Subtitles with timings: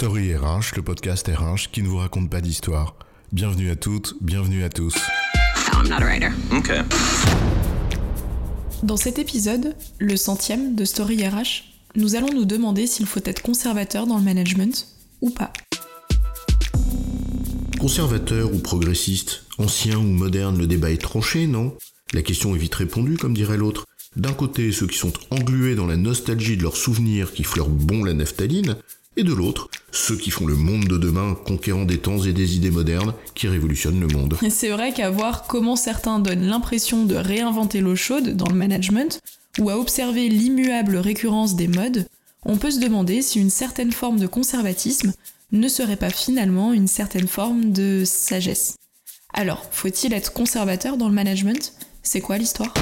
[0.00, 2.96] Story RH, le podcast RH qui ne vous raconte pas d'histoire.
[3.32, 4.94] Bienvenue à toutes, bienvenue à tous.
[5.74, 6.30] I'm not a writer.
[6.50, 6.80] Okay.
[8.82, 11.64] Dans cet épisode, le centième de Story RH,
[11.96, 14.88] nous allons nous demander s'il faut être conservateur dans le management
[15.20, 15.52] ou pas.
[17.78, 21.76] Conservateur ou progressiste, ancien ou moderne, le débat est tranché, non?
[22.14, 23.84] La question est vite répondue, comme dirait l'autre.
[24.16, 28.02] D'un côté, ceux qui sont englués dans la nostalgie de leurs souvenirs qui fleurent bon
[28.02, 28.76] la naphtaline,
[29.16, 32.56] et de l'autre, ceux qui font le monde de demain, conquérant des temps et des
[32.56, 34.36] idées modernes qui révolutionnent le monde.
[34.50, 39.20] C'est vrai qu'à voir comment certains donnent l'impression de réinventer l'eau chaude dans le management,
[39.58, 42.06] ou à observer l'immuable récurrence des modes,
[42.44, 45.12] on peut se demander si une certaine forme de conservatisme
[45.52, 48.76] ne serait pas finalement une certaine forme de sagesse.
[49.34, 51.74] Alors, faut-il être conservateur dans le management?
[52.02, 52.72] C'est quoi l'histoire?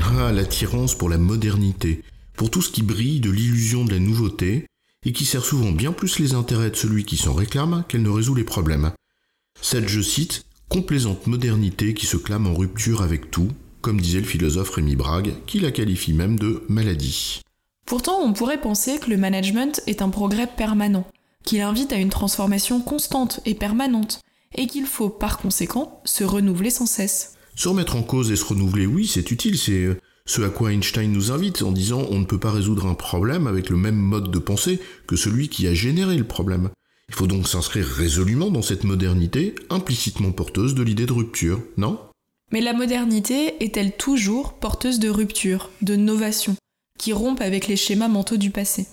[0.00, 2.02] Ah, l'attirance pour la modernité,
[2.34, 4.66] pour tout ce qui brille de l'illusion de la nouveauté,
[5.04, 8.10] et qui sert souvent bien plus les intérêts de celui qui s'en réclame qu'elle ne
[8.10, 8.92] résout les problèmes.
[9.60, 13.48] Cette, je cite, complaisante modernité qui se clame en rupture avec tout,
[13.80, 17.42] comme disait le philosophe Rémi Brague, qui la qualifie même de maladie.
[17.86, 21.06] Pourtant, on pourrait penser que le management est un progrès permanent,
[21.44, 24.20] qu'il invite à une transformation constante et permanente,
[24.54, 27.34] et qu'il faut par conséquent se renouveler sans cesse.
[27.56, 30.72] Se remettre en cause et se renouveler, oui, c'est utile, c'est euh, ce à quoi
[30.72, 33.96] Einstein nous invite en disant on ne peut pas résoudre un problème avec le même
[33.96, 36.70] mode de pensée que celui qui a généré le problème.
[37.08, 42.00] Il faut donc s'inscrire résolument dans cette modernité, implicitement porteuse de l'idée de rupture, non?
[42.52, 46.56] Mais la modernité est-elle toujours porteuse de rupture, de novation,
[46.98, 48.86] qui rompent avec les schémas mentaux du passé?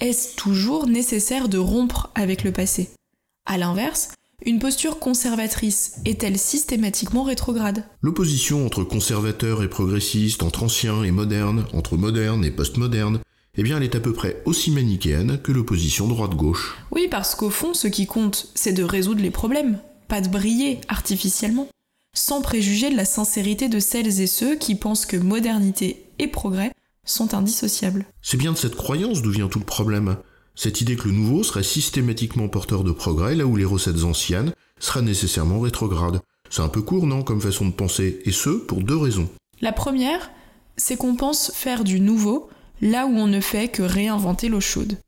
[0.00, 2.90] Est-ce toujours nécessaire de rompre avec le passé?
[3.46, 4.12] À l'inverse,
[4.48, 7.84] une posture conservatrice est-elle systématiquement rétrograde?
[8.00, 13.20] L'opposition entre conservateurs et progressistes, entre anciens et modernes, entre modernes et postmodernes,
[13.56, 16.78] eh bien elle est à peu près aussi manichéenne que l'opposition droite-gauche.
[16.90, 20.80] Oui, parce qu'au fond, ce qui compte, c'est de résoudre les problèmes, pas de briller
[20.88, 21.68] artificiellement,
[22.16, 26.72] sans préjuger de la sincérité de celles et ceux qui pensent que modernité et progrès
[27.04, 28.06] sont indissociables.
[28.22, 30.16] C'est bien de cette croyance d'où vient tout le problème.
[30.60, 34.52] Cette idée que le nouveau serait systématiquement porteur de progrès là où les recettes anciennes
[34.80, 36.20] seraient nécessairement rétrogrades.
[36.50, 39.28] C'est un peu court, non, comme façon de penser, et ce, pour deux raisons.
[39.60, 40.32] La première,
[40.76, 42.50] c'est qu'on pense faire du nouveau
[42.82, 44.98] là où on ne fait que réinventer l'eau chaude.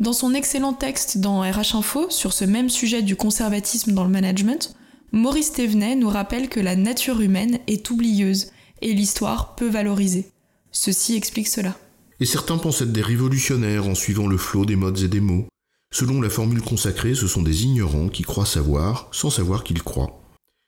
[0.00, 4.10] Dans son excellent texte dans RH Info sur ce même sujet du conservatisme dans le
[4.10, 4.74] management,
[5.12, 10.32] Maurice Thévenet nous rappelle que la nature humaine est oublieuse et l'histoire peu valorisée.
[10.72, 11.76] Ceci explique cela.
[12.20, 15.46] Et certains pensent être des révolutionnaires en suivant le flot des modes et des mots.
[15.92, 20.20] Selon la formule consacrée, ce sont des ignorants qui croient savoir sans savoir qu'ils croient.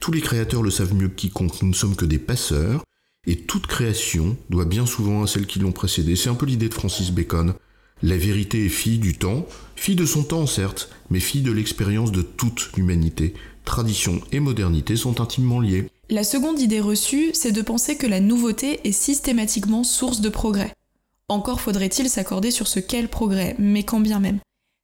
[0.00, 2.84] Tous les créateurs le savent mieux que quiconque, nous ne sommes que des passeurs,
[3.26, 6.16] et toute création doit bien souvent à celles qui l'ont précédée.
[6.16, 7.54] C'est un peu l'idée de Francis Bacon.
[8.02, 9.44] La vérité est fille du temps,
[9.74, 13.34] fille de son temps certes, mais fille de l'expérience de toute l'humanité.
[13.64, 15.88] Tradition et modernité sont intimement liées.
[16.08, 20.72] La seconde idée reçue, c'est de penser que la nouveauté est systématiquement source de progrès.
[21.30, 24.38] Encore faudrait-il s'accorder sur ce qu'est le progrès, mais quand bien même.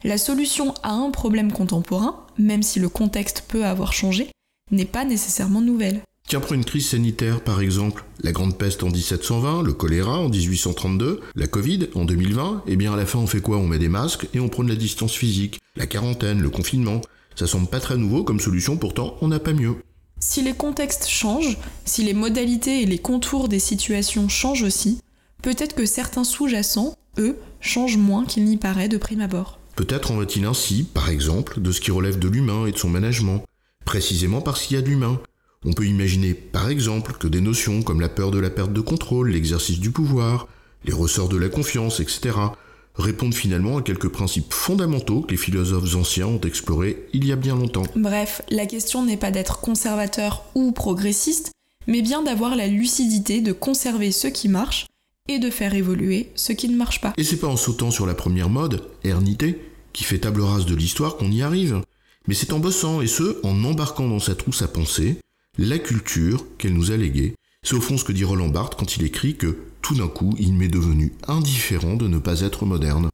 [0.05, 4.29] La solution à un problème contemporain, même si le contexte peut avoir changé,
[4.71, 6.03] n'est pas nécessairement nouvelle.
[6.29, 10.29] Tiens, pour une crise sanitaire par exemple, la grande peste en 1720, le choléra en
[10.29, 13.57] 1832, la Covid en 2020, eh bien à la fin on fait quoi?
[13.57, 17.01] On met des masques et on prône la distance physique, la quarantaine, le confinement.
[17.37, 19.77] Ça semble pas très nouveau comme solution, pourtant on n'a pas mieux.
[20.21, 24.99] Si les contextes changent, si les modalités et les contours des situations changent aussi,
[25.45, 29.59] peut-être que certains sous-jacents, eux, changent moins qu'il n'y paraît de prime abord.
[29.77, 32.89] Peut-être en va-t-il ainsi, par exemple, de ce qui relève de l'humain et de son
[32.89, 33.45] management,
[33.85, 35.21] précisément parce qu'il y a de l'humain.
[35.67, 38.81] On peut imaginer, par exemple, que des notions comme la peur de la perte de
[38.81, 40.49] contrôle, l'exercice du pouvoir,
[40.87, 42.39] les ressorts de la confiance, etc.,
[42.95, 47.37] répondent finalement à quelques principes fondamentaux que les philosophes anciens ont explorés il y a
[47.37, 47.83] bien longtemps.
[47.97, 51.51] Bref, la question n'est pas d'être conservateur ou progressiste,
[51.87, 54.87] mais bien d'avoir la lucidité de conserver ce qui marche
[55.27, 57.15] et de faire évoluer ce qui ne marche pas.
[57.17, 59.59] Et c'est pas en sautant sur la première mode, ernité,
[59.95, 61.81] qui fait table rase de l'histoire qu'on y arrive.
[62.27, 65.17] Mais c'est en bossant, et ce, en embarquant dans sa trousse à penser,
[65.57, 67.35] la culture qu'elle nous a léguée.
[67.63, 70.35] C'est au fond ce que dit Roland Barthes quand il écrit que, tout d'un coup,
[70.39, 73.09] il m'est devenu indifférent de ne pas être moderne.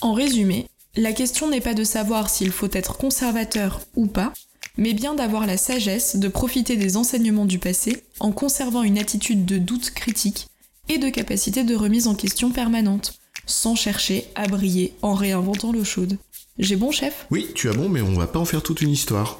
[0.00, 4.32] En résumé, la question n'est pas de savoir s'il faut être conservateur ou pas,
[4.78, 9.44] mais bien d'avoir la sagesse de profiter des enseignements du passé en conservant une attitude
[9.44, 10.46] de doute critique
[10.88, 15.84] et de capacité de remise en question permanente, sans chercher à briller en réinventant l'eau
[15.84, 16.18] chaude.
[16.58, 17.26] J'ai bon, chef?
[17.30, 19.38] Oui, tu as bon, mais on va pas en faire toute une histoire.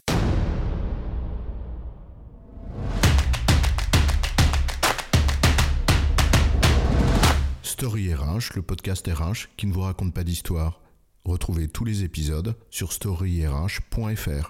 [7.62, 10.80] Story RH, le podcast RH qui ne vous raconte pas d'histoire.
[11.24, 14.48] Retrouvez tous les épisodes sur storyrh.fr.